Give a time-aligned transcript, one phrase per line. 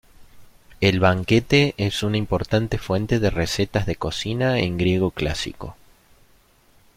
[0.79, 5.75] El "Banquete" es una importante fuente de recetas de cocina en griego clásico.